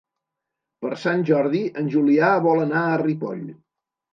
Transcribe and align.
Per 0.85 0.91
Sant 1.01 1.21
Jordi 1.27 1.61
en 1.83 1.91
Julià 1.97 2.33
vol 2.49 2.65
anar 2.67 2.85
a 2.95 2.99
Ripoll. 3.07 3.47